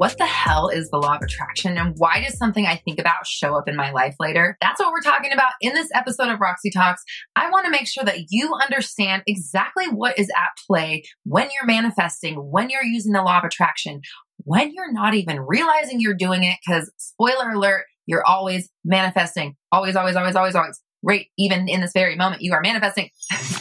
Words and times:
What 0.00 0.16
the 0.16 0.24
hell 0.24 0.70
is 0.70 0.88
the 0.88 0.96
law 0.96 1.16
of 1.16 1.20
attraction 1.20 1.76
and 1.76 1.94
why 1.98 2.22
does 2.22 2.38
something 2.38 2.64
I 2.64 2.76
think 2.76 2.98
about 2.98 3.26
show 3.26 3.54
up 3.54 3.68
in 3.68 3.76
my 3.76 3.90
life 3.90 4.16
later? 4.18 4.56
That's 4.62 4.80
what 4.80 4.92
we're 4.92 5.02
talking 5.02 5.30
about 5.30 5.52
in 5.60 5.74
this 5.74 5.90
episode 5.94 6.30
of 6.30 6.40
Roxy 6.40 6.70
Talks. 6.70 7.04
I 7.36 7.50
want 7.50 7.66
to 7.66 7.70
make 7.70 7.86
sure 7.86 8.04
that 8.04 8.30
you 8.30 8.54
understand 8.64 9.24
exactly 9.26 9.88
what 9.88 10.18
is 10.18 10.30
at 10.30 10.56
play 10.66 11.04
when 11.24 11.50
you're 11.52 11.66
manifesting, 11.66 12.36
when 12.36 12.70
you're 12.70 12.82
using 12.82 13.12
the 13.12 13.20
law 13.20 13.40
of 13.40 13.44
attraction, 13.44 14.00
when 14.38 14.72
you're 14.72 14.90
not 14.90 15.12
even 15.12 15.38
realizing 15.38 16.00
you're 16.00 16.14
doing 16.14 16.44
it. 16.44 16.56
Because, 16.66 16.90
spoiler 16.96 17.50
alert, 17.50 17.84
you're 18.06 18.24
always 18.24 18.70
manifesting. 18.82 19.54
Always, 19.70 19.96
always, 19.96 20.16
always, 20.16 20.34
always, 20.34 20.54
always. 20.54 20.80
Right. 21.02 21.26
Even 21.36 21.68
in 21.68 21.82
this 21.82 21.92
very 21.92 22.16
moment, 22.16 22.40
you 22.40 22.54
are 22.54 22.62
manifesting. 22.62 23.10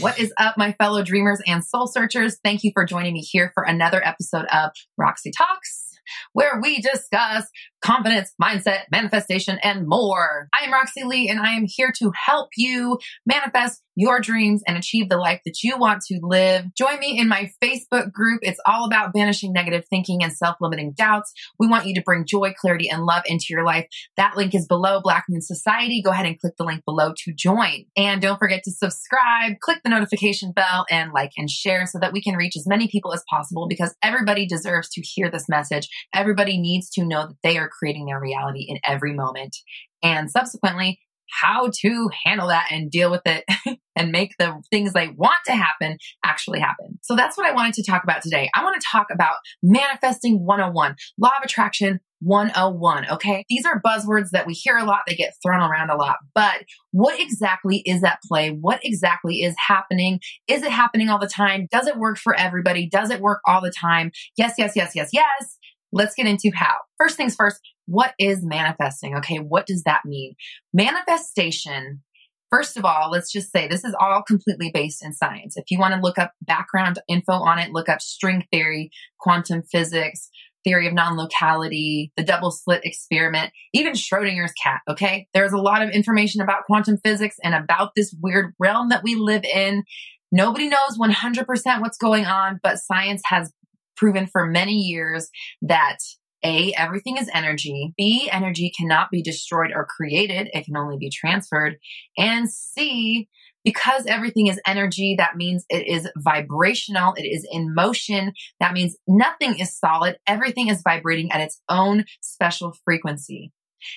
What 0.00 0.16
is 0.20 0.32
up, 0.38 0.56
my 0.56 0.72
fellow 0.78 1.02
dreamers 1.02 1.40
and 1.44 1.64
soul 1.64 1.88
searchers? 1.88 2.38
Thank 2.44 2.62
you 2.62 2.70
for 2.72 2.84
joining 2.84 3.14
me 3.14 3.20
here 3.20 3.50
for 3.52 3.64
another 3.64 4.00
episode 4.06 4.44
of 4.52 4.70
Roxy 4.96 5.32
Talks 5.32 5.88
where 6.32 6.60
we 6.62 6.80
discuss 6.80 7.46
confidence, 7.82 8.32
mindset, 8.42 8.82
manifestation, 8.90 9.58
and 9.62 9.86
more. 9.86 10.48
I 10.58 10.64
am 10.64 10.72
Roxy 10.72 11.04
Lee, 11.04 11.28
and 11.28 11.40
I 11.40 11.52
am 11.52 11.64
here 11.66 11.92
to 11.98 12.12
help 12.26 12.50
you 12.56 12.98
manifest 13.26 13.82
your 13.98 14.20
dreams 14.20 14.62
and 14.66 14.76
achieve 14.76 15.08
the 15.08 15.16
life 15.16 15.40
that 15.44 15.64
you 15.64 15.76
want 15.76 16.02
to 16.02 16.20
live. 16.22 16.72
Join 16.76 17.00
me 17.00 17.18
in 17.18 17.26
my 17.26 17.50
Facebook 17.62 18.12
group. 18.12 18.38
It's 18.42 18.60
all 18.64 18.86
about 18.86 19.12
banishing 19.12 19.52
negative 19.52 19.84
thinking 19.90 20.22
and 20.22 20.32
self 20.32 20.56
limiting 20.60 20.92
doubts. 20.92 21.32
We 21.58 21.66
want 21.66 21.86
you 21.86 21.94
to 21.96 22.02
bring 22.02 22.24
joy, 22.24 22.54
clarity, 22.60 22.88
and 22.88 23.04
love 23.04 23.24
into 23.26 23.46
your 23.50 23.64
life. 23.64 23.88
That 24.16 24.36
link 24.36 24.54
is 24.54 24.66
below 24.68 25.00
Black 25.02 25.24
Moon 25.28 25.42
Society. 25.42 26.00
Go 26.00 26.12
ahead 26.12 26.26
and 26.26 26.38
click 26.38 26.54
the 26.56 26.64
link 26.64 26.84
below 26.84 27.12
to 27.24 27.32
join. 27.34 27.86
And 27.96 28.22
don't 28.22 28.38
forget 28.38 28.62
to 28.64 28.70
subscribe, 28.70 29.58
click 29.60 29.80
the 29.82 29.90
notification 29.90 30.52
bell, 30.52 30.86
and 30.90 31.12
like 31.12 31.32
and 31.36 31.50
share 31.50 31.84
so 31.86 31.98
that 31.98 32.12
we 32.12 32.22
can 32.22 32.36
reach 32.36 32.56
as 32.56 32.68
many 32.68 32.86
people 32.86 33.12
as 33.12 33.24
possible 33.28 33.66
because 33.68 33.96
everybody 34.00 34.46
deserves 34.46 34.88
to 34.90 35.00
hear 35.00 35.28
this 35.28 35.48
message. 35.48 35.88
Everybody 36.14 36.60
needs 36.60 36.88
to 36.90 37.04
know 37.04 37.26
that 37.26 37.36
they 37.42 37.58
are 37.58 37.67
creating 37.68 38.06
their 38.06 38.20
reality 38.20 38.66
in 38.68 38.78
every 38.86 39.14
moment. 39.14 39.56
And 40.02 40.30
subsequently, 40.30 41.00
how 41.30 41.70
to 41.82 42.08
handle 42.24 42.48
that 42.48 42.68
and 42.70 42.90
deal 42.90 43.10
with 43.10 43.22
it 43.26 43.44
and 43.96 44.12
make 44.12 44.34
the 44.38 44.60
things 44.70 44.92
they 44.92 45.08
want 45.08 45.40
to 45.46 45.52
happen 45.52 45.98
actually 46.24 46.60
happen. 46.60 46.98
So 47.02 47.16
that's 47.16 47.36
what 47.36 47.46
I 47.46 47.52
wanted 47.52 47.74
to 47.74 47.84
talk 47.84 48.02
about 48.02 48.22
today. 48.22 48.48
I 48.54 48.64
want 48.64 48.80
to 48.80 48.86
talk 48.90 49.08
about 49.12 49.34
manifesting 49.62 50.44
101, 50.44 50.96
law 51.18 51.30
of 51.36 51.44
attraction 51.44 52.00
101. 52.20 53.10
Okay. 53.10 53.44
These 53.48 53.64
are 53.64 53.80
buzzwords 53.80 54.30
that 54.30 54.46
we 54.46 54.52
hear 54.52 54.76
a 54.76 54.84
lot. 54.84 55.00
They 55.06 55.14
get 55.14 55.34
thrown 55.42 55.60
around 55.60 55.90
a 55.90 55.96
lot, 55.96 56.16
but 56.34 56.64
what 56.90 57.20
exactly 57.20 57.82
is 57.84 58.02
at 58.02 58.18
play? 58.26 58.50
What 58.50 58.80
exactly 58.82 59.42
is 59.42 59.54
happening? 59.68 60.20
Is 60.48 60.62
it 60.62 60.72
happening 60.72 61.08
all 61.08 61.20
the 61.20 61.28
time? 61.28 61.68
Does 61.70 61.86
it 61.86 61.96
work 61.96 62.18
for 62.18 62.34
everybody? 62.34 62.88
Does 62.88 63.10
it 63.10 63.20
work 63.20 63.40
all 63.46 63.60
the 63.60 63.70
time? 63.70 64.10
Yes, 64.36 64.54
yes, 64.58 64.72
yes, 64.74 64.92
yes, 64.96 65.10
yes. 65.12 65.57
Let's 65.92 66.14
get 66.14 66.26
into 66.26 66.50
how. 66.54 66.74
First 66.98 67.16
things 67.16 67.34
first, 67.34 67.60
what 67.86 68.12
is 68.18 68.44
manifesting? 68.44 69.16
Okay, 69.16 69.38
what 69.38 69.66
does 69.66 69.82
that 69.84 70.02
mean? 70.04 70.34
Manifestation, 70.72 72.02
first 72.50 72.76
of 72.76 72.84
all, 72.84 73.10
let's 73.10 73.32
just 73.32 73.50
say 73.50 73.66
this 73.66 73.84
is 73.84 73.94
all 73.98 74.22
completely 74.22 74.70
based 74.72 75.04
in 75.04 75.12
science. 75.12 75.56
If 75.56 75.64
you 75.70 75.78
want 75.78 75.94
to 75.94 76.00
look 76.00 76.18
up 76.18 76.32
background 76.42 76.98
info 77.08 77.32
on 77.32 77.58
it, 77.58 77.72
look 77.72 77.88
up 77.88 78.00
string 78.00 78.44
theory, 78.52 78.90
quantum 79.18 79.62
physics, 79.62 80.28
theory 80.64 80.86
of 80.86 80.92
non 80.92 81.16
locality, 81.16 82.12
the 82.16 82.22
double 82.22 82.50
slit 82.50 82.84
experiment, 82.84 83.52
even 83.72 83.94
Schrodinger's 83.94 84.52
cat. 84.62 84.80
Okay. 84.88 85.28
There's 85.32 85.52
a 85.52 85.58
lot 85.58 85.82
of 85.82 85.90
information 85.90 86.42
about 86.42 86.64
quantum 86.64 86.98
physics 87.02 87.36
and 87.42 87.54
about 87.54 87.92
this 87.96 88.14
weird 88.20 88.54
realm 88.58 88.90
that 88.90 89.02
we 89.02 89.14
live 89.14 89.44
in. 89.44 89.84
Nobody 90.30 90.68
knows 90.68 90.98
100% 90.98 91.46
what's 91.80 91.96
going 91.96 92.26
on, 92.26 92.60
but 92.62 92.78
science 92.78 93.22
has 93.24 93.50
proven 93.98 94.26
for 94.26 94.46
many 94.46 94.74
years 94.74 95.28
that 95.62 95.98
a, 96.44 96.72
everything 96.76 97.16
is 97.16 97.28
energy. 97.34 97.92
B, 97.96 98.28
energy 98.30 98.72
cannot 98.78 99.10
be 99.10 99.22
destroyed 99.22 99.72
or 99.74 99.86
created. 99.86 100.48
It 100.52 100.66
can 100.66 100.76
only 100.76 100.96
be 100.96 101.10
transferred. 101.10 101.76
And 102.16 102.48
C, 102.48 103.28
because 103.64 104.06
everything 104.06 104.46
is 104.46 104.60
energy, 104.64 105.16
that 105.18 105.36
means 105.36 105.64
it 105.68 105.88
is 105.88 106.08
vibrational. 106.16 107.14
It 107.16 107.24
is 107.24 107.46
in 107.50 107.74
motion. 107.74 108.32
That 108.60 108.72
means 108.72 108.96
nothing 109.08 109.58
is 109.58 109.76
solid. 109.76 110.18
Everything 110.26 110.68
is 110.68 110.82
vibrating 110.82 111.32
at 111.32 111.40
its 111.40 111.60
own 111.68 112.04
special 112.20 112.74
frequency. 112.84 113.52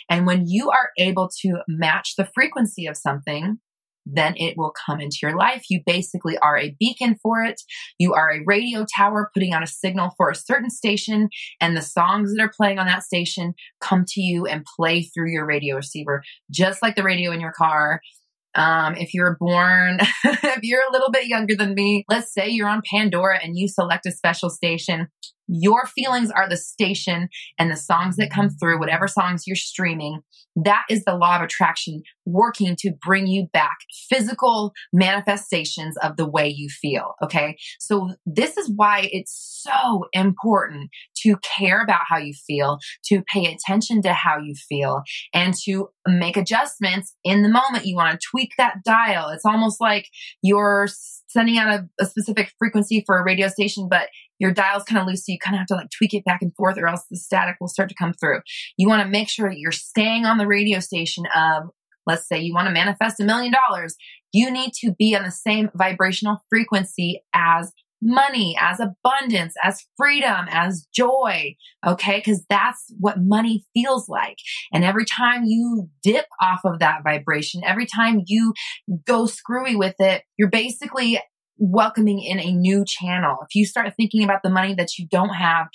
And 0.10 0.26
when 0.26 0.48
you 0.48 0.72
are 0.72 0.90
able 0.98 1.30
to 1.42 1.62
match 1.68 2.16
the 2.18 2.30
frequency 2.34 2.88
of 2.88 2.98
something, 2.98 3.60
then 4.14 4.36
it 4.38 4.58
will 4.58 4.74
come 4.86 5.00
into 5.00 5.18
your 5.22 5.36
life. 5.36 5.66
You 5.70 5.82
basically 5.86 6.38
are 6.40 6.58
a 6.58 6.76
beacon 6.80 7.18
for 7.22 7.44
it. 7.44 7.62
You 7.98 8.14
are 8.14 8.32
a 8.32 8.44
radio 8.46 8.86
tower 8.96 9.32
putting 9.34 9.54
out 9.54 9.64
a 9.64 9.68
signal 9.68 10.12
for 10.18 10.30
a 10.30 10.36
certain 10.36 10.70
station, 10.70 11.30
and 11.60 11.76
the 11.76 11.82
songs 11.82 12.34
that 12.34 12.44
are 12.44 12.52
playing 12.56 12.80
on 12.80 12.88
that 12.88 13.04
station 13.04 13.54
come 13.80 14.06
to 14.10 14.22
you 14.22 14.46
and 14.46 14.66
play 14.78 15.04
through 15.04 15.32
your 15.32 15.46
radio 15.46 15.76
receiver, 15.76 16.24
just 16.50 16.82
like 16.82 16.96
the 16.96 17.04
radio 17.04 17.32
in 17.32 17.42
your 17.42 17.54
car. 17.54 18.02
Um, 18.54 18.96
if 18.96 19.14
you're 19.14 19.38
born, 19.40 20.00
if 20.26 20.64
you're 20.64 20.84
a 20.88 20.92
little 20.92 21.10
bit 21.10 21.28
younger 21.28 21.56
than 21.56 21.74
me, 21.74 22.04
let's 22.10 22.34
say 22.34 22.50
you're 22.50 22.68
on 22.68 22.82
Pandora 22.90 23.40
and 23.42 23.58
you 23.58 23.70
select 23.70 24.06
a 24.06 24.12
special 24.12 24.50
station, 24.50 25.08
your 25.52 25.86
feelings 25.86 26.32
are 26.32 26.48
the 26.48 26.58
station 26.58 27.28
and 27.60 27.70
the 27.70 27.76
songs 27.76 28.16
that 28.16 28.32
come 28.32 28.50
through, 28.50 28.80
whatever 28.80 29.08
songs 29.08 29.44
you're 29.46 29.56
streaming, 29.56 30.22
that 30.56 30.84
is 30.90 31.04
the 31.04 31.16
law 31.16 31.36
of 31.36 31.42
attraction 31.42 32.02
working 32.26 32.76
to 32.78 32.92
bring 33.06 33.28
you 33.28 33.48
back 33.52 33.78
physical 34.10 34.74
manifestations 34.94 35.98
of 35.98 36.18
the 36.18 36.28
way 36.28 36.48
you 36.48 36.70
feel. 36.70 37.16
Okay. 37.24 37.58
So 37.80 38.12
this 38.26 38.58
is 38.58 38.72
why 38.74 39.10
it's 39.12 39.64
so 39.64 40.06
important 40.14 40.90
to 41.24 41.38
care 41.38 41.82
about 41.82 42.02
how 42.08 42.18
you 42.18 42.34
feel, 42.34 42.80
to 43.06 43.22
pay 43.24 43.46
attention 43.54 44.02
to 44.04 44.14
how 44.14 44.38
you 44.40 44.56
feel 44.56 45.04
and 45.34 45.54
to 45.66 45.90
make 46.08 46.38
adjustments 46.38 47.14
in 47.24 47.44
the 47.44 47.50
moment. 47.50 47.86
You 47.86 47.96
want 47.96 48.20
to 48.20 48.28
tweak 48.30 48.52
that 48.58 48.84
dial. 48.86 49.30
It's 49.30 49.46
almost 49.46 49.82
like 49.82 50.08
you're 50.42 50.88
sending 51.28 51.58
out 51.58 51.74
a, 51.74 51.90
a 52.04 52.06
specific 52.06 52.52
frequency 52.60 53.04
for 53.06 53.18
a 53.18 53.24
radio 53.24 53.48
station, 53.48 53.88
but 53.90 54.10
your 54.42 54.52
dial's 54.52 54.84
kind 54.84 55.00
of 55.00 55.06
loose, 55.06 55.24
so 55.24 55.32
you 55.32 55.38
kind 55.38 55.56
of 55.56 55.60
have 55.60 55.68
to 55.68 55.76
like 55.76 55.92
tweak 55.96 56.16
it 56.16 56.26
back 56.26 56.42
and 56.42 56.54
forth, 56.56 56.76
or 56.80 56.88
else 56.88 57.04
the 57.12 57.16
static 57.16 57.58
will 57.62 57.68
start 57.68 57.90
to 57.90 57.96
come 57.96 58.12
through. 58.12 58.40
You 58.76 58.90
want 58.90 59.04
to 59.04 59.08
make 59.08 59.30
sure 59.30 59.48
that 59.48 59.60
you're 59.60 59.72
staying 59.72 60.26
on 60.26 60.40
the 60.40 60.48
radio 60.48 60.80
station 60.80 61.26
of, 61.36 61.66
let's 62.08 62.28
say 62.28 62.40
you 62.40 62.52
want 62.52 62.68
to 62.68 62.74
manifest 62.74 63.20
a 63.20 63.24
million 63.24 63.54
dollars. 63.54 63.96
You 64.34 64.50
need 64.50 64.72
to 64.82 64.96
be 64.98 65.16
on 65.16 65.24
the 65.24 65.32
same 65.32 65.70
vibrational 65.76 66.40
frequency 66.50 67.22
as 67.36 67.72
money, 68.02 68.58
as 68.60 68.80
abundance, 68.80 69.54
as 69.64 69.86
freedom, 69.96 70.48
as 70.50 70.88
joy. 70.92 71.56
Okay. 71.86 72.20
Cause 72.22 72.44
that's 72.50 72.92
what 73.00 73.18
money 73.20 73.64
feels 73.76 74.10
like. 74.10 74.38
And 74.74 74.84
every 74.84 75.06
time 75.06 75.44
you 75.46 75.88
dip 76.02 76.26
off 76.42 76.62
of 76.66 76.80
that 76.80 77.04
vibration, 77.04 77.62
every 77.64 77.86
time 77.86 78.24
you 78.26 78.54
go 79.06 79.28
screwy 79.28 79.76
with 79.76 79.94
it, 80.00 80.24
you're 80.36 80.50
basically 80.50 81.20
welcoming 81.62 82.22
in 82.22 82.40
a 82.40 82.52
new 82.52 82.84
channel. 82.86 83.38
If 83.44 83.56
you 83.56 83.66
start 83.66 83.94
thinking 83.96 84.24
about 84.24 84.42
the 84.44 84.50
money 84.50 84.74
that 84.74 84.98
you 84.98 85.08
don't 85.08 85.30
have, 85.30 85.68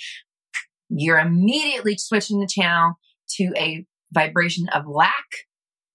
you're 0.89 1.19
immediately 1.19 1.97
switching 1.97 2.41
the 2.41 2.49
channel 2.49 2.95
to 3.37 3.53
a 3.57 3.87
vibration 4.13 4.69
of 4.71 4.87
lack, 4.87 5.47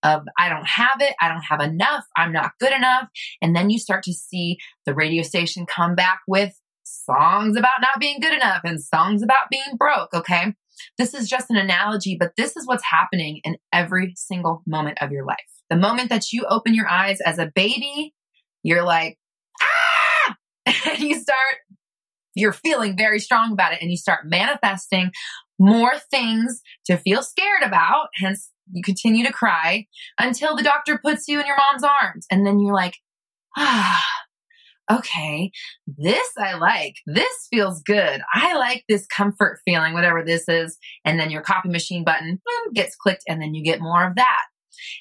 of 0.01 0.23
I 0.39 0.47
don't 0.47 0.67
have 0.67 1.01
it, 1.01 1.13
I 1.21 1.27
don't 1.27 1.43
have 1.43 1.59
enough, 1.59 2.05
I'm 2.15 2.31
not 2.31 2.53
good 2.59 2.71
enough. 2.71 3.09
And 3.41 3.53
then 3.55 3.69
you 3.69 3.77
start 3.77 4.03
to 4.03 4.13
see 4.13 4.57
the 4.85 4.95
radio 4.95 5.23
station 5.23 5.65
come 5.65 5.93
back 5.93 6.21
with 6.25 6.57
songs 6.83 7.57
about 7.57 7.81
not 7.81 7.99
being 7.99 8.19
good 8.21 8.33
enough 8.33 8.61
and 8.63 8.81
songs 8.81 9.21
about 9.21 9.49
being 9.49 9.77
broke, 9.77 10.13
okay? 10.13 10.55
This 10.97 11.13
is 11.13 11.29
just 11.29 11.49
an 11.49 11.57
analogy, 11.57 12.15
but 12.17 12.31
this 12.37 12.55
is 12.55 12.65
what's 12.65 12.85
happening 12.85 13.41
in 13.43 13.57
every 13.73 14.13
single 14.15 14.63
moment 14.65 14.99
of 15.01 15.11
your 15.11 15.25
life. 15.25 15.37
The 15.69 15.75
moment 15.75 16.09
that 16.09 16.31
you 16.31 16.45
open 16.49 16.73
your 16.73 16.87
eyes 16.87 17.19
as 17.21 17.39
a 17.39 17.51
baby, 17.53 18.13
you're 18.63 18.83
like, 18.83 19.17
and 20.65 20.99
you 20.99 21.19
start, 21.19 21.57
you're 22.35 22.53
feeling 22.53 22.97
very 22.97 23.19
strong 23.19 23.51
about 23.51 23.73
it 23.73 23.79
and 23.81 23.91
you 23.91 23.97
start 23.97 24.25
manifesting 24.25 25.11
more 25.59 25.93
things 26.09 26.61
to 26.85 26.97
feel 26.97 27.21
scared 27.21 27.63
about. 27.63 28.07
Hence, 28.15 28.51
you 28.71 28.81
continue 28.83 29.25
to 29.25 29.33
cry 29.33 29.85
until 30.19 30.55
the 30.55 30.63
doctor 30.63 30.97
puts 30.97 31.27
you 31.27 31.39
in 31.39 31.45
your 31.45 31.57
mom's 31.57 31.83
arms. 31.83 32.25
And 32.31 32.45
then 32.45 32.59
you're 32.59 32.73
like, 32.73 32.95
ah, 33.57 34.03
okay, 34.91 35.51
this 35.87 36.27
I 36.37 36.55
like. 36.55 36.95
This 37.05 37.47
feels 37.49 37.81
good. 37.83 38.21
I 38.33 38.55
like 38.57 38.83
this 38.87 39.05
comfort 39.07 39.59
feeling, 39.65 39.93
whatever 39.93 40.23
this 40.23 40.47
is. 40.47 40.77
And 41.05 41.19
then 41.19 41.31
your 41.31 41.41
copy 41.41 41.69
machine 41.69 42.03
button 42.03 42.41
boom, 42.45 42.73
gets 42.73 42.95
clicked 42.95 43.23
and 43.27 43.41
then 43.41 43.53
you 43.53 43.63
get 43.63 43.81
more 43.81 44.07
of 44.07 44.15
that. 44.15 44.41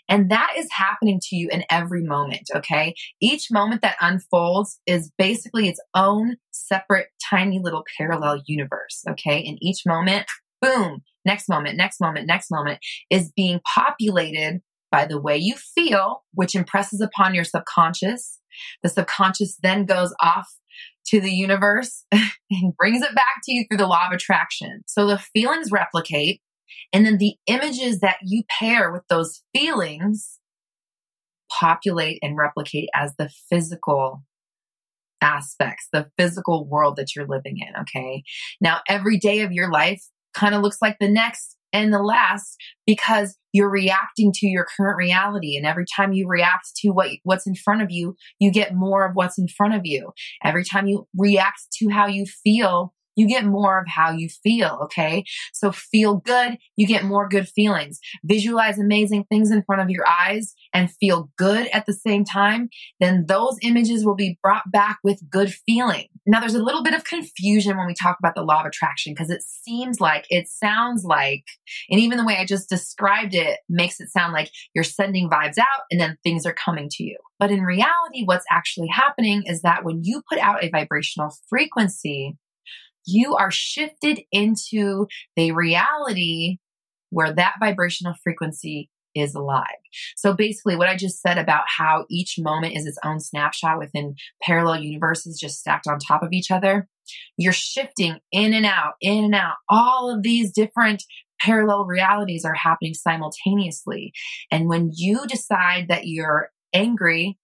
And 0.08 0.30
that 0.30 0.54
is 0.56 0.68
happening 0.70 1.20
to 1.22 1.36
you 1.36 1.48
in 1.50 1.64
every 1.70 2.02
moment, 2.02 2.50
okay? 2.54 2.94
Each 3.20 3.48
moment 3.50 3.82
that 3.82 3.96
unfolds 4.00 4.80
is 4.86 5.12
basically 5.18 5.68
its 5.68 5.80
own 5.94 6.36
separate, 6.50 7.08
tiny 7.22 7.60
little 7.62 7.84
parallel 7.98 8.42
universe, 8.46 9.02
okay? 9.08 9.38
In 9.38 9.56
each 9.62 9.82
moment, 9.86 10.26
boom, 10.60 11.02
next 11.24 11.48
moment, 11.48 11.76
next 11.76 12.00
moment, 12.00 12.26
next 12.26 12.50
moment 12.50 12.78
is 13.10 13.32
being 13.34 13.60
populated 13.74 14.60
by 14.90 15.06
the 15.06 15.20
way 15.20 15.36
you 15.36 15.54
feel, 15.54 16.24
which 16.34 16.54
impresses 16.54 17.00
upon 17.00 17.34
your 17.34 17.44
subconscious. 17.44 18.40
The 18.82 18.88
subconscious 18.88 19.56
then 19.62 19.84
goes 19.84 20.12
off 20.20 20.48
to 21.06 21.20
the 21.20 21.30
universe 21.30 22.04
and 22.12 22.76
brings 22.76 23.02
it 23.02 23.14
back 23.14 23.42
to 23.44 23.52
you 23.52 23.64
through 23.68 23.78
the 23.78 23.86
law 23.86 24.06
of 24.06 24.12
attraction. 24.12 24.82
So 24.86 25.06
the 25.06 25.18
feelings 25.18 25.70
replicate 25.70 26.40
and 26.92 27.06
then 27.06 27.18
the 27.18 27.36
images 27.46 28.00
that 28.00 28.16
you 28.22 28.42
pair 28.58 28.92
with 28.92 29.02
those 29.08 29.42
feelings 29.54 30.38
populate 31.50 32.18
and 32.22 32.36
replicate 32.36 32.88
as 32.94 33.14
the 33.16 33.28
physical 33.48 34.22
aspects, 35.20 35.88
the 35.92 36.06
physical 36.16 36.66
world 36.66 36.96
that 36.96 37.14
you're 37.14 37.26
living 37.26 37.58
in. 37.58 37.80
Okay. 37.82 38.22
Now, 38.60 38.80
every 38.88 39.18
day 39.18 39.40
of 39.40 39.52
your 39.52 39.70
life 39.70 40.02
kind 40.34 40.54
of 40.54 40.62
looks 40.62 40.78
like 40.80 40.96
the 41.00 41.10
next 41.10 41.56
and 41.72 41.92
the 41.92 42.02
last 42.02 42.56
because 42.86 43.36
you're 43.52 43.70
reacting 43.70 44.32
to 44.32 44.46
your 44.46 44.66
current 44.76 44.96
reality 44.96 45.56
and 45.56 45.66
every 45.66 45.84
time 45.84 46.12
you 46.12 46.26
react 46.26 46.70
to 46.76 46.90
what 46.90 47.10
what's 47.22 47.46
in 47.46 47.54
front 47.54 47.82
of 47.82 47.90
you 47.90 48.16
you 48.38 48.50
get 48.50 48.74
more 48.74 49.06
of 49.06 49.14
what's 49.14 49.38
in 49.38 49.46
front 49.46 49.74
of 49.74 49.82
you 49.84 50.12
every 50.44 50.64
time 50.64 50.86
you 50.86 51.06
react 51.16 51.60
to 51.72 51.88
how 51.88 52.06
you 52.06 52.26
feel 52.26 52.92
you 53.16 53.26
get 53.26 53.44
more 53.44 53.80
of 53.80 53.86
how 53.88 54.12
you 54.12 54.28
feel. 54.42 54.78
Okay. 54.84 55.24
So 55.52 55.72
feel 55.72 56.16
good. 56.16 56.58
You 56.76 56.86
get 56.86 57.04
more 57.04 57.28
good 57.28 57.48
feelings. 57.48 57.98
Visualize 58.24 58.78
amazing 58.78 59.24
things 59.24 59.50
in 59.50 59.62
front 59.62 59.82
of 59.82 59.90
your 59.90 60.04
eyes 60.08 60.54
and 60.72 60.90
feel 60.90 61.30
good 61.36 61.68
at 61.68 61.86
the 61.86 61.92
same 61.92 62.24
time. 62.24 62.68
Then 62.98 63.26
those 63.26 63.56
images 63.62 64.04
will 64.04 64.14
be 64.14 64.38
brought 64.42 64.70
back 64.70 64.98
with 65.02 65.20
good 65.30 65.52
feeling. 65.52 66.06
Now 66.26 66.40
there's 66.40 66.54
a 66.54 66.62
little 66.62 66.82
bit 66.82 66.94
of 66.94 67.04
confusion 67.04 67.76
when 67.76 67.86
we 67.86 67.94
talk 67.94 68.16
about 68.18 68.34
the 68.34 68.42
law 68.42 68.60
of 68.60 68.66
attraction 68.66 69.12
because 69.12 69.30
it 69.30 69.42
seems 69.42 70.00
like, 70.00 70.26
it 70.30 70.48
sounds 70.48 71.04
like, 71.04 71.44
and 71.90 72.00
even 72.00 72.18
the 72.18 72.24
way 72.24 72.36
I 72.36 72.44
just 72.44 72.68
described 72.68 73.34
it 73.34 73.58
makes 73.68 74.00
it 74.00 74.10
sound 74.10 74.32
like 74.32 74.50
you're 74.74 74.84
sending 74.84 75.28
vibes 75.28 75.58
out 75.58 75.84
and 75.90 76.00
then 76.00 76.16
things 76.22 76.46
are 76.46 76.54
coming 76.54 76.88
to 76.92 77.02
you. 77.02 77.16
But 77.38 77.50
in 77.50 77.62
reality, 77.62 78.24
what's 78.24 78.44
actually 78.50 78.88
happening 78.88 79.44
is 79.46 79.62
that 79.62 79.82
when 79.82 80.00
you 80.04 80.22
put 80.28 80.38
out 80.38 80.62
a 80.62 80.68
vibrational 80.68 81.34
frequency, 81.48 82.36
you 83.06 83.36
are 83.36 83.50
shifted 83.50 84.20
into 84.32 85.06
the 85.36 85.52
reality 85.52 86.58
where 87.10 87.32
that 87.32 87.54
vibrational 87.60 88.14
frequency 88.22 88.88
is 89.14 89.34
alive. 89.34 89.64
So 90.16 90.34
basically, 90.34 90.76
what 90.76 90.88
I 90.88 90.96
just 90.96 91.20
said 91.20 91.38
about 91.38 91.64
how 91.66 92.06
each 92.08 92.36
moment 92.38 92.76
is 92.76 92.86
its 92.86 92.98
own 93.04 93.20
snapshot 93.20 93.78
within 93.78 94.14
parallel 94.42 94.80
universes 94.80 95.38
just 95.40 95.58
stacked 95.58 95.86
on 95.88 95.98
top 95.98 96.22
of 96.22 96.32
each 96.32 96.50
other, 96.50 96.88
you're 97.36 97.52
shifting 97.52 98.18
in 98.30 98.54
and 98.54 98.66
out, 98.66 98.94
in 99.00 99.24
and 99.24 99.34
out. 99.34 99.56
All 99.68 100.14
of 100.14 100.22
these 100.22 100.52
different 100.52 101.02
parallel 101.40 101.86
realities 101.86 102.44
are 102.44 102.54
happening 102.54 102.94
simultaneously. 102.94 104.12
And 104.50 104.68
when 104.68 104.90
you 104.94 105.26
decide 105.26 105.88
that 105.88 106.06
you're 106.06 106.50
angry 106.72 107.38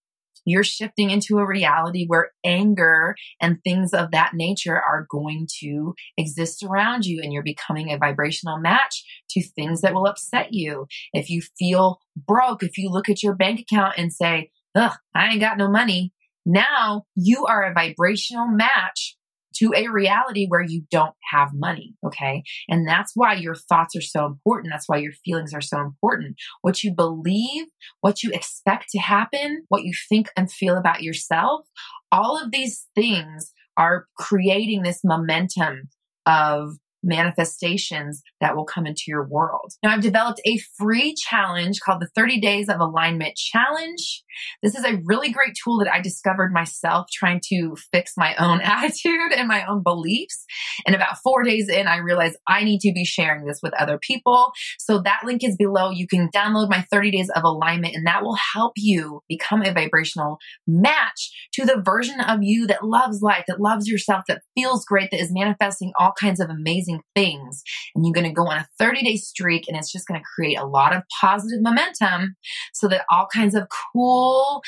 you're 0.47 0.63
shifting 0.63 1.09
into 1.09 1.39
a 1.39 1.45
reality 1.45 2.05
where 2.07 2.31
anger 2.45 3.15
and 3.41 3.57
things 3.63 3.93
of 3.93 4.11
that 4.11 4.31
nature 4.33 4.75
are 4.75 5.05
going 5.11 5.45
to 5.59 5.93
exist 6.17 6.63
around 6.63 7.05
you 7.05 7.21
and 7.21 7.33
you're 7.33 7.43
becoming 7.43 7.91
a 7.91 7.97
vibrational 7.97 8.57
match 8.57 9.03
to 9.29 9.43
things 9.43 9.81
that 9.81 9.93
will 9.93 10.07
upset 10.07 10.53
you. 10.53 10.87
If 11.11 11.29
you 11.29 11.41
feel 11.59 11.99
broke, 12.15 12.63
if 12.63 12.77
you 12.77 12.89
look 12.89 13.09
at 13.09 13.21
your 13.21 13.35
bank 13.35 13.59
account 13.59 13.95
and 13.97 14.13
say, 14.13 14.51
ugh, 14.73 14.97
I 15.13 15.27
ain't 15.27 15.41
got 15.41 15.57
no 15.57 15.69
money. 15.69 16.13
Now 16.45 17.03
you 17.15 17.45
are 17.45 17.63
a 17.63 17.73
vibrational 17.73 18.47
match 18.47 19.16
to 19.59 19.73
a 19.75 19.87
reality 19.87 20.45
where 20.47 20.63
you 20.63 20.83
don't 20.91 21.13
have 21.31 21.49
money. 21.53 21.95
Okay. 22.05 22.43
And 22.69 22.87
that's 22.87 23.11
why 23.15 23.33
your 23.33 23.55
thoughts 23.55 23.95
are 23.95 24.01
so 24.01 24.25
important. 24.25 24.71
That's 24.71 24.87
why 24.87 24.97
your 24.97 25.13
feelings 25.25 25.53
are 25.53 25.61
so 25.61 25.79
important. 25.79 26.35
What 26.61 26.83
you 26.83 26.93
believe, 26.93 27.65
what 28.01 28.23
you 28.23 28.31
expect 28.31 28.89
to 28.91 28.99
happen, 28.99 29.63
what 29.69 29.83
you 29.83 29.93
think 30.09 30.29
and 30.35 30.51
feel 30.51 30.77
about 30.77 31.03
yourself, 31.03 31.65
all 32.11 32.41
of 32.41 32.51
these 32.51 32.87
things 32.95 33.53
are 33.77 34.07
creating 34.17 34.83
this 34.83 35.01
momentum 35.03 35.89
of 36.25 36.77
manifestations 37.03 38.21
that 38.41 38.55
will 38.55 38.65
come 38.65 38.85
into 38.85 39.03
your 39.07 39.27
world. 39.27 39.73
Now, 39.83 39.91
I've 39.91 40.01
developed 40.01 40.41
a 40.45 40.59
free 40.77 41.13
challenge 41.15 41.79
called 41.79 42.01
the 42.01 42.09
30 42.15 42.39
Days 42.39 42.69
of 42.69 42.79
Alignment 42.79 43.35
Challenge. 43.35 44.23
This 44.61 44.75
is 44.75 44.83
a 44.83 44.99
really 45.05 45.31
great 45.31 45.53
tool 45.63 45.79
that 45.79 45.91
I 45.91 46.01
discovered 46.01 46.51
myself 46.51 47.07
trying 47.11 47.41
to 47.49 47.75
fix 47.91 48.13
my 48.17 48.35
own 48.35 48.61
attitude 48.63 49.31
and 49.35 49.47
my 49.47 49.65
own 49.65 49.83
beliefs. 49.83 50.45
And 50.85 50.95
about 50.95 51.17
four 51.23 51.43
days 51.43 51.69
in, 51.69 51.87
I 51.87 51.97
realized 51.97 52.37
I 52.47 52.63
need 52.63 52.79
to 52.81 52.91
be 52.93 53.05
sharing 53.05 53.45
this 53.45 53.59
with 53.61 53.73
other 53.79 53.99
people. 53.99 54.51
So 54.79 55.01
that 55.01 55.21
link 55.25 55.43
is 55.43 55.55
below. 55.55 55.91
You 55.91 56.07
can 56.07 56.29
download 56.29 56.69
my 56.69 56.85
30 56.91 57.11
Days 57.11 57.29
of 57.35 57.43
Alignment, 57.43 57.95
and 57.95 58.05
that 58.07 58.23
will 58.23 58.37
help 58.53 58.73
you 58.75 59.21
become 59.27 59.61
a 59.63 59.73
vibrational 59.73 60.37
match 60.65 61.31
to 61.53 61.65
the 61.65 61.81
version 61.83 62.19
of 62.19 62.39
you 62.41 62.67
that 62.67 62.83
loves 62.83 63.21
life, 63.21 63.43
that 63.47 63.61
loves 63.61 63.87
yourself, 63.87 64.23
that 64.27 64.41
feels 64.55 64.85
great, 64.85 65.11
that 65.11 65.21
is 65.21 65.31
manifesting 65.31 65.91
all 65.99 66.13
kinds 66.19 66.39
of 66.39 66.49
amazing 66.87 67.01
things. 67.15 67.63
And 67.95 68.05
you're 68.05 68.13
going 68.13 68.27
to 68.27 68.33
go 68.33 68.47
on 68.47 68.57
a 68.57 68.67
30 68.79 69.03
day 69.03 69.15
streak, 69.17 69.67
and 69.67 69.77
it's 69.77 69.91
just 69.91 70.07
going 70.07 70.19
to 70.19 70.25
create 70.35 70.57
a 70.57 70.65
lot 70.65 70.95
of 70.95 71.03
positive 71.21 71.61
momentum 71.61 72.35
so 72.73 72.87
that 72.87 73.05
all 73.09 73.27
kinds 73.31 73.55
of 73.55 73.67
cool 73.93 74.61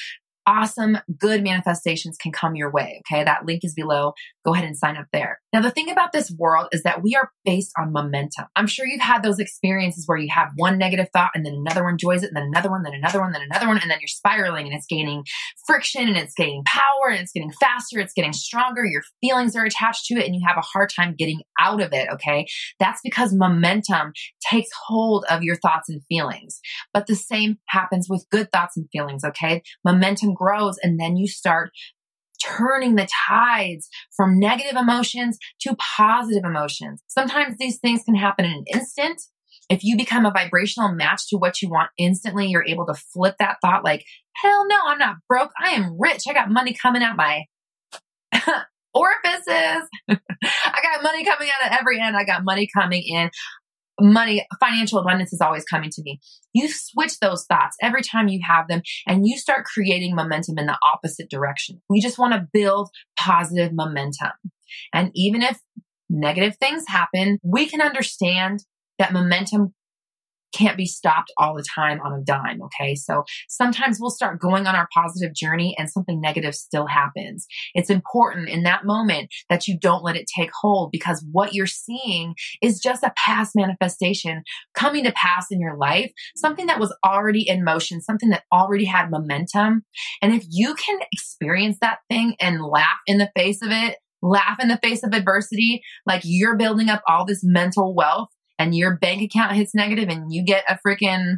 awesome, 0.45 0.97
good 1.17 1.43
manifestations 1.43 2.17
can 2.17 2.31
come 2.31 2.55
your 2.55 2.71
way. 2.71 3.01
Okay. 3.05 3.23
That 3.23 3.45
link 3.45 3.63
is 3.63 3.73
below. 3.73 4.13
Go 4.45 4.53
ahead 4.53 4.65
and 4.65 4.77
sign 4.77 4.97
up 4.97 5.05
there. 5.13 5.39
Now, 5.53 5.61
the 5.61 5.71
thing 5.71 5.89
about 5.89 6.11
this 6.11 6.31
world 6.37 6.67
is 6.71 6.83
that 6.83 7.03
we 7.03 7.15
are 7.15 7.31
based 7.45 7.71
on 7.77 7.91
momentum. 7.93 8.45
I'm 8.55 8.67
sure 8.67 8.85
you've 8.85 9.01
had 9.01 9.23
those 9.23 9.39
experiences 9.39 10.05
where 10.07 10.17
you 10.17 10.29
have 10.31 10.49
one 10.55 10.77
negative 10.77 11.07
thought 11.13 11.31
and 11.35 11.45
then 11.45 11.53
another 11.53 11.83
one 11.83 11.97
joins 11.97 12.23
it, 12.23 12.27
and 12.27 12.37
then 12.37 12.43
another 12.43 12.69
one, 12.69 12.83
then 12.83 12.93
another 12.93 13.19
one, 13.19 13.31
then 13.31 13.41
another 13.49 13.67
one, 13.67 13.77
and 13.77 13.91
then 13.91 13.99
you're 14.01 14.07
spiraling 14.07 14.65
and 14.65 14.75
it's 14.75 14.85
gaining 14.87 15.23
friction 15.67 16.07
and 16.07 16.17
it's 16.17 16.33
gaining 16.33 16.63
power 16.65 17.09
and 17.09 17.19
it's 17.19 17.31
getting 17.31 17.51
faster, 17.59 17.99
it's 17.99 18.13
getting 18.13 18.33
stronger. 18.33 18.85
Your 18.85 19.03
feelings 19.21 19.55
are 19.55 19.65
attached 19.65 20.05
to 20.05 20.15
it 20.15 20.25
and 20.25 20.35
you 20.35 20.41
have 20.47 20.57
a 20.57 20.61
hard 20.61 20.89
time 20.95 21.15
getting 21.17 21.41
out 21.59 21.81
of 21.81 21.93
it. 21.93 22.09
Okay. 22.13 22.47
That's 22.79 23.01
because 23.03 23.33
momentum 23.33 24.13
takes 24.49 24.69
hold 24.87 25.25
of 25.29 25.43
your 25.43 25.57
thoughts 25.57 25.89
and 25.89 26.01
feelings. 26.07 26.59
But 26.93 27.07
the 27.07 27.15
same 27.15 27.57
happens 27.67 28.07
with 28.09 28.25
good 28.31 28.51
thoughts 28.51 28.77
and 28.77 28.87
feelings. 28.91 29.23
Okay. 29.23 29.61
Momentum 29.85 30.33
grows 30.39 30.77
and 30.81 30.99
then 30.99 31.17
you 31.17 31.27
start 31.27 31.71
turning 32.41 32.95
the 32.95 33.07
tides 33.27 33.89
from 34.15 34.39
negative 34.39 34.75
emotions 34.77 35.37
to 35.61 35.75
positive 35.75 36.43
emotions. 36.45 37.03
Sometimes 37.07 37.55
these 37.57 37.79
things 37.79 38.03
can 38.03 38.15
happen 38.15 38.45
in 38.45 38.51
an 38.51 38.63
instant. 38.73 39.21
If 39.69 39.83
you 39.83 39.97
become 39.97 40.25
a 40.25 40.31
vibrational 40.31 40.91
match 40.93 41.27
to 41.29 41.37
what 41.37 41.61
you 41.61 41.69
want 41.69 41.91
instantly, 41.97 42.47
you're 42.47 42.65
able 42.65 42.85
to 42.87 42.93
flip 42.93 43.35
that 43.39 43.57
thought 43.61 43.83
like, 43.83 44.03
hell 44.35 44.65
no, 44.67 44.77
I'm 44.85 44.97
not 44.97 45.17
broke. 45.27 45.51
I 45.61 45.71
am 45.71 45.97
rich. 45.99 46.23
I 46.27 46.33
got 46.33 46.49
money 46.49 46.73
coming 46.73 47.03
out 47.03 47.17
my 47.17 47.43
orifices. 48.93 49.87
I 50.09 50.79
got 50.81 51.03
money 51.03 51.23
coming 51.23 51.49
out 51.49 51.71
of 51.71 51.77
every 51.79 52.01
end. 52.01 52.15
I 52.15 52.23
got 52.23 52.43
money 52.43 52.67
coming 52.73 53.03
in 53.03 53.29
money, 54.01 54.45
financial 54.59 54.99
abundance 54.99 55.33
is 55.33 55.41
always 55.41 55.65
coming 55.65 55.89
to 55.91 56.01
me. 56.03 56.19
You 56.53 56.67
switch 56.69 57.19
those 57.19 57.45
thoughts 57.45 57.77
every 57.81 58.01
time 58.01 58.27
you 58.27 58.39
have 58.47 58.67
them 58.67 58.81
and 59.07 59.27
you 59.27 59.37
start 59.37 59.65
creating 59.65 60.15
momentum 60.15 60.57
in 60.57 60.65
the 60.65 60.77
opposite 60.93 61.29
direction. 61.29 61.81
We 61.89 62.01
just 62.01 62.19
want 62.19 62.33
to 62.33 62.47
build 62.51 62.89
positive 63.17 63.71
momentum. 63.73 64.31
And 64.93 65.11
even 65.15 65.41
if 65.41 65.59
negative 66.09 66.57
things 66.57 66.85
happen, 66.87 67.39
we 67.43 67.67
can 67.67 67.81
understand 67.81 68.63
that 68.97 69.13
momentum 69.13 69.73
can't 70.53 70.77
be 70.77 70.85
stopped 70.85 71.31
all 71.37 71.55
the 71.55 71.63
time 71.63 71.99
on 72.01 72.13
a 72.13 72.23
dime. 72.23 72.61
Okay. 72.63 72.95
So 72.95 73.23
sometimes 73.47 73.99
we'll 73.99 74.09
start 74.09 74.41
going 74.41 74.67
on 74.67 74.75
our 74.75 74.87
positive 74.93 75.33
journey 75.33 75.75
and 75.77 75.89
something 75.89 76.19
negative 76.19 76.55
still 76.55 76.87
happens. 76.87 77.45
It's 77.73 77.89
important 77.89 78.49
in 78.49 78.63
that 78.63 78.85
moment 78.85 79.29
that 79.49 79.67
you 79.67 79.77
don't 79.77 80.03
let 80.03 80.15
it 80.15 80.29
take 80.33 80.51
hold 80.61 80.91
because 80.91 81.25
what 81.31 81.53
you're 81.53 81.67
seeing 81.67 82.35
is 82.61 82.79
just 82.79 83.03
a 83.03 83.13
past 83.17 83.55
manifestation 83.55 84.43
coming 84.73 85.03
to 85.03 85.11
pass 85.11 85.47
in 85.51 85.59
your 85.59 85.77
life, 85.77 86.11
something 86.35 86.67
that 86.67 86.79
was 86.79 86.95
already 87.05 87.47
in 87.47 87.63
motion, 87.63 88.01
something 88.01 88.29
that 88.29 88.43
already 88.51 88.85
had 88.85 89.11
momentum. 89.11 89.83
And 90.21 90.33
if 90.33 90.43
you 90.49 90.75
can 90.75 90.99
experience 91.11 91.77
that 91.81 91.99
thing 92.09 92.35
and 92.39 92.63
laugh 92.63 92.97
in 93.05 93.17
the 93.17 93.31
face 93.35 93.61
of 93.61 93.71
it, 93.71 93.97
laugh 94.21 94.57
in 94.59 94.67
the 94.67 94.79
face 94.81 95.03
of 95.03 95.13
adversity, 95.13 95.81
like 96.05 96.21
you're 96.25 96.57
building 96.57 96.89
up 96.89 97.01
all 97.07 97.25
this 97.25 97.41
mental 97.43 97.95
wealth 97.95 98.29
and 98.59 98.75
your 98.75 98.97
bank 98.97 99.21
account 99.23 99.55
hits 99.55 99.73
negative 99.73 100.09
and 100.09 100.31
you 100.31 100.43
get 100.43 100.65
a 100.69 100.77
freaking 100.85 101.37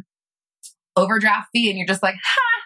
overdraft 0.96 1.48
fee 1.52 1.70
and 1.70 1.78
you're 1.78 1.86
just 1.86 2.02
like, 2.02 2.16
ha, 2.22 2.62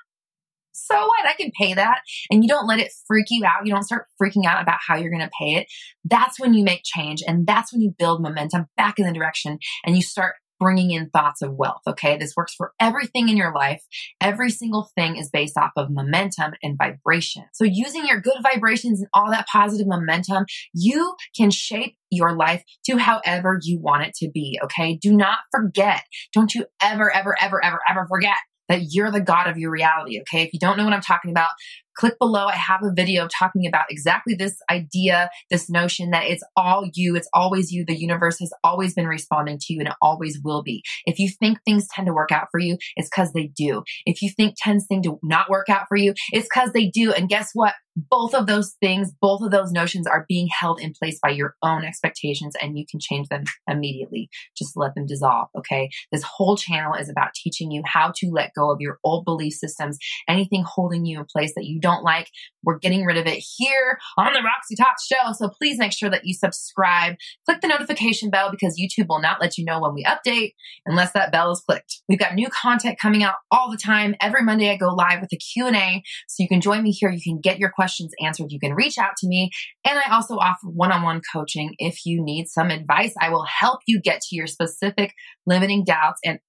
so 0.73 0.95
what? 0.95 1.27
I 1.27 1.35
can 1.35 1.51
pay 1.59 1.75
that. 1.75 2.01
And 2.31 2.45
you 2.45 2.49
don't 2.49 2.67
let 2.67 2.79
it 2.79 2.93
freak 3.07 3.27
you 3.31 3.45
out. 3.45 3.67
You 3.67 3.73
don't 3.73 3.83
start 3.83 4.07
freaking 4.21 4.47
out 4.47 4.63
about 4.63 4.79
how 4.87 4.97
you're 4.97 5.11
going 5.11 5.23
to 5.23 5.31
pay 5.39 5.55
it. 5.55 5.67
That's 6.05 6.39
when 6.39 6.55
you 6.55 6.65
make 6.65 6.83
change. 6.85 7.23
And 7.27 7.47
that's 7.47 7.73
when 7.73 7.83
you 7.83 7.95
build 7.99 8.23
momentum 8.23 8.67
back 8.77 8.99
in 8.99 9.07
the 9.07 9.13
direction 9.13 9.59
and 9.85 9.97
you 9.97 10.03
start 10.03 10.35
bringing 10.59 10.91
in 10.91 11.11
thoughts 11.11 11.43
of 11.43 11.55
wealth. 11.55 11.83
Okay. 11.87 12.17
This 12.17 12.35
works 12.37 12.55
for 12.55 12.73
everything 12.81 13.29
in 13.29 13.37
your 13.37 13.55
life. 13.55 13.83
Every 14.21 14.51
single 14.51 14.91
thing 14.97 15.17
is 15.17 15.31
based 15.31 15.57
off 15.57 15.73
of 15.77 15.91
momentum 15.91 16.53
and 16.63 16.79
vibration. 16.79 17.45
So 17.53 17.65
using 17.65 18.07
your 18.07 18.21
good 18.21 18.43
vibrations 18.43 19.01
and 19.01 19.09
all 19.15 19.31
that 19.31 19.47
positive 19.47 19.87
momentum, 19.87 20.47
you 20.73 21.15
can 21.37 21.51
shape 21.51 21.97
your 22.11 22.35
life 22.35 22.63
to 22.87 22.97
however 22.97 23.59
you 23.63 23.81
want 23.81 24.05
it 24.05 24.15
to 24.17 24.31
be. 24.31 24.59
Okay. 24.65 24.97
Do 24.97 25.17
not 25.17 25.39
forget. 25.51 26.03
Don't 26.33 26.55
you 26.55 26.67
ever, 26.83 27.15
ever, 27.15 27.37
ever, 27.41 27.65
ever, 27.65 27.81
ever 27.89 28.07
forget 28.09 28.37
that 28.69 28.87
you're 28.91 29.11
the 29.11 29.21
God 29.21 29.47
of 29.47 29.59
your 29.59 29.71
reality. 29.71 30.21
Okay. 30.21 30.43
If 30.43 30.53
you 30.53 30.59
don't 30.59 30.77
know 30.77 30.85
what 30.85 30.93
I'm 30.93 31.01
talking 31.01 31.31
about, 31.31 31.51
click 31.97 32.19
below. 32.19 32.47
I 32.47 32.57
have 32.57 32.83
a 32.83 32.93
video 32.93 33.29
talking 33.29 33.67
about 33.67 33.87
exactly 33.91 34.35
this 34.35 34.57
idea, 34.71 35.31
this 35.51 35.69
notion 35.69 36.11
that 36.11 36.25
it's 36.25 36.45
all 36.57 36.89
you. 36.95 37.17
It's 37.17 37.29
always 37.35 37.73
you. 37.73 37.85
The 37.85 37.97
universe 37.97 38.39
has 38.41 38.53
always 38.63 38.95
been 38.95 39.07
responding 39.07 39.59
to 39.61 39.73
you 39.73 39.81
and 39.81 39.89
it 39.89 39.95
always 40.01 40.39
will 40.43 40.63
be. 40.63 40.83
If 41.07 41.19
you 41.19 41.29
think 41.29 41.59
things 41.65 41.89
tend 41.89 42.07
to 42.07 42.15
work 42.15 42.33
out 42.33 42.49
for 42.51 42.61
you, 42.61 42.77
it's 42.97 43.09
because 43.09 43.33
they 43.33 43.49
do. 43.49 43.83
If 44.05 44.23
you 44.23 44.31
think 44.31 44.55
tends 44.59 44.87
thing 44.87 45.03
to 45.03 45.19
not 45.23 45.51
work 45.51 45.69
out 45.69 45.87
for 45.89 45.97
you, 45.97 46.15
it's 46.33 46.47
because 46.47 46.73
they 46.73 46.89
do. 46.89 47.13
And 47.13 47.29
guess 47.29 47.51
what? 47.55 47.75
Both 47.97 48.35
of 48.35 48.47
those 48.47 48.77
things, 48.81 49.11
both 49.21 49.41
of 49.41 49.51
those 49.51 49.73
notions 49.73 50.07
are 50.07 50.27
being 50.29 50.49
held 50.49 50.79
in 50.81 50.93
place 50.93 51.19
by 51.23 51.31
your 51.31 51.57
own 51.63 51.85
expectations 51.85 52.55
and 52.61 52.79
you 52.79 52.85
can 52.89 53.01
change 53.01 53.29
them 53.29 53.45
immediately. 53.69 54.29
Just 54.57 54.77
let 54.77 54.95
them 54.95 55.07
dissolve. 55.07 55.49
Okay. 55.57 55.89
This 56.13 56.23
whole 56.23 56.57
channel 56.57 56.95
is 56.95 57.09
about 57.09 57.35
teaching 57.35 57.71
you 57.71 57.83
how 57.87 58.13
to 58.17 58.31
let 58.31 58.53
go 58.55 58.71
of 58.71 58.81
your 58.81 58.99
old 59.03 59.25
belief 59.25 59.55
systems, 59.55 59.99
anything 60.29 60.63
holding 60.67 61.07
you 61.07 61.19
in 61.19 61.25
place 61.25 61.55
that 61.57 61.65
you 61.65 61.81
don't 61.81 62.05
like. 62.05 62.29
We're 62.63 62.79
getting 62.79 63.05
rid 63.05 63.17
of 63.17 63.27
it 63.27 63.43
here 63.57 63.99
on 64.19 64.33
the 64.33 64.43
Roxy 64.43 64.77
Talks 64.77 65.07
show. 65.07 65.33
So 65.33 65.49
please 65.49 65.79
make 65.79 65.93
sure 65.93 66.11
that 66.11 66.27
you 66.27 66.35
subscribe, 66.35 67.15
click 67.47 67.61
the 67.61 67.69
notification 67.69 68.29
bell 68.29 68.51
because 68.51 68.79
YouTube 68.79 69.07
will 69.09 69.23
not 69.23 69.41
let 69.41 69.57
you 69.57 69.65
know 69.65 69.81
when 69.81 69.95
we 69.95 70.05
update 70.05 70.53
unless 70.85 71.13
that 71.13 71.33
bell 71.33 71.53
is 71.53 71.61
clicked. 71.61 72.03
We've 72.09 72.19
got 72.19 72.35
new 72.35 72.49
content 72.49 72.99
coming 73.01 73.23
out 73.23 73.37
all 73.51 73.71
the 73.71 73.79
time. 73.79 74.17
Every 74.21 74.43
Monday 74.43 74.71
I 74.71 74.77
go 74.77 74.89
live 74.89 75.21
with 75.21 75.33
a 75.33 75.37
Q&A. 75.37 76.03
So 76.29 76.43
you 76.43 76.49
can 76.49 76.61
join 76.61 76.83
me 76.83 76.91
here. 76.91 77.11
You 77.11 77.23
can 77.23 77.41
get 77.41 77.59
your 77.59 77.71
questions 77.71 77.86
questions 77.87 78.13
answered, 78.21 78.51
you 78.51 78.59
can 78.59 78.75
reach 78.75 78.99
out 78.99 79.17
to 79.19 79.29
me. 79.29 79.51
And 79.85 79.97
I 79.97 80.13
also 80.13 80.37
offer 80.39 80.67
one 80.67 80.91
on 80.91 81.03
one 81.03 81.21
coaching. 81.33 81.75
If 81.79 82.05
you 82.05 82.21
need 82.21 82.49
some 82.49 82.71
advice, 82.71 83.15
I 83.21 83.31
will 83.31 83.45
help 83.45 83.81
you 83.87 84.01
get 84.01 84.21
to 84.23 84.37
your 84.37 84.49
specific 84.49 85.13
limiting 85.47 85.85
doubts 85.85 86.21
and 86.25 86.41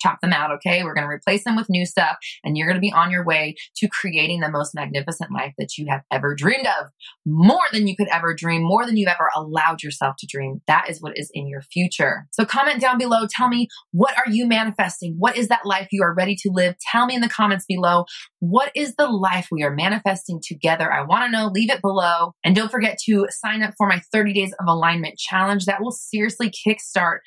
chop 0.00 0.20
them 0.20 0.32
out, 0.32 0.50
okay? 0.52 0.82
We're 0.82 0.94
going 0.94 1.06
to 1.06 1.12
replace 1.12 1.44
them 1.44 1.56
with 1.56 1.68
new 1.68 1.86
stuff, 1.86 2.16
and 2.44 2.56
you're 2.56 2.66
going 2.66 2.76
to 2.76 2.80
be 2.80 2.92
on 2.92 3.10
your 3.10 3.24
way 3.24 3.54
to 3.76 3.88
creating 3.88 4.40
the 4.40 4.50
most 4.50 4.74
magnificent 4.74 5.30
life 5.32 5.52
that 5.58 5.76
you 5.76 5.86
have 5.88 6.02
ever 6.10 6.34
dreamed 6.34 6.66
of. 6.66 6.88
More 7.26 7.60
than 7.72 7.86
you 7.86 7.96
could 7.96 8.08
ever 8.08 8.34
dream, 8.34 8.62
more 8.62 8.86
than 8.86 8.96
you've 8.96 9.08
ever 9.08 9.30
allowed 9.34 9.82
yourself 9.82 10.16
to 10.18 10.26
dream. 10.26 10.60
That 10.66 10.88
is 10.88 11.00
what 11.00 11.16
is 11.16 11.30
in 11.34 11.48
your 11.48 11.62
future. 11.62 12.26
So 12.32 12.44
comment 12.44 12.80
down 12.80 12.98
below. 12.98 13.26
Tell 13.30 13.48
me, 13.48 13.68
what 13.92 14.16
are 14.16 14.30
you 14.30 14.46
manifesting? 14.46 15.16
What 15.18 15.36
is 15.36 15.48
that 15.48 15.66
life 15.66 15.88
you 15.90 16.02
are 16.02 16.14
ready 16.14 16.36
to 16.36 16.50
live? 16.52 16.76
Tell 16.90 17.06
me 17.06 17.14
in 17.14 17.20
the 17.20 17.28
comments 17.28 17.64
below, 17.68 18.04
what 18.40 18.72
is 18.74 18.94
the 18.96 19.08
life 19.08 19.48
we 19.50 19.62
are 19.62 19.74
manifesting 19.74 20.40
together? 20.42 20.92
I 20.92 21.02
want 21.02 21.24
to 21.24 21.30
know. 21.30 21.50
Leave 21.52 21.70
it 21.70 21.82
below. 21.82 22.32
And 22.44 22.56
don't 22.56 22.70
forget 22.70 22.98
to 23.04 23.26
sign 23.30 23.62
up 23.62 23.74
for 23.76 23.86
my 23.86 24.00
30 24.12 24.32
days 24.32 24.54
of 24.58 24.66
alignment 24.66 25.18
challenge 25.18 25.66
that 25.66 25.82
will 25.82 25.90
seriously 25.90 26.50
kickstart 26.50 27.18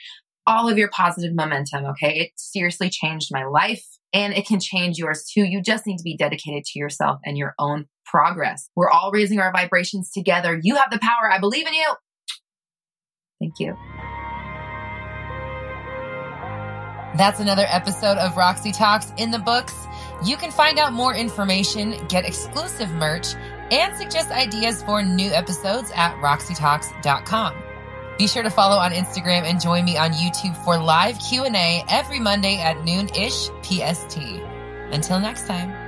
all 0.46 0.70
of 0.70 0.78
your 0.78 0.90
positive 0.90 1.36
momentum. 1.36 1.86
Okay. 1.86 2.20
It 2.20 2.32
seriously 2.36 2.90
changed 2.90 3.30
my 3.32 3.46
life 3.46 3.86
and 4.14 4.34
it 4.34 4.46
can 4.46 4.60
change 4.60 4.98
yours 4.98 5.26
too. 5.34 5.44
You 5.44 5.62
just 5.62 5.88
need 5.88 5.98
to 5.98 6.04
be 6.04 6.18
dedicated 6.18 6.66
to 6.66 6.80
yourself 6.80 7.20
and 7.26 7.38
your 7.38 7.56
own 7.58 7.86
progress. 8.06 8.70
We're 8.76 8.90
all 8.90 9.12
raising 9.12 9.40
our 9.40 9.52
vibrations 9.52 10.12
together. 10.12 10.60
You 10.62 10.76
have 10.76 10.92
the 10.92 11.00
power. 11.00 11.32
I 11.32 11.40
believe 11.40 11.68
in 11.68 11.74
you. 11.74 11.94
Thank 13.40 13.60
you. 13.60 13.76
That's 17.16 17.40
another 17.40 17.66
episode 17.68 18.18
of 18.18 18.38
Roxy 18.38 18.72
Talks 18.72 19.12
in 19.18 19.30
the 19.30 19.40
books. 19.40 19.76
You 20.26 20.36
can 20.36 20.52
find 20.52 20.80
out 20.80 20.94
more 20.94 21.14
information, 21.14 21.96
get 22.08 22.26
exclusive 22.26 22.90
merch, 22.92 23.36
and 23.72 23.96
suggest 23.96 24.32
ideas 24.32 24.82
for 24.84 25.04
new 25.04 25.32
episodes 25.32 25.92
at 25.96 26.16
roxytalks.com. 26.16 27.73
Be 28.24 28.28
sure 28.28 28.42
to 28.42 28.50
follow 28.50 28.78
on 28.78 28.94
Instagram 28.94 29.42
and 29.42 29.60
join 29.60 29.84
me 29.84 29.98
on 29.98 30.14
YouTube 30.14 30.56
for 30.64 30.78
live 30.78 31.20
Q&A 31.20 31.84
every 31.90 32.22
Monday 32.22 32.56
at 32.56 32.82
noon-ish 32.86 33.50
PST. 33.64 34.18
Until 34.94 35.20
next 35.20 35.46
time. 35.46 35.83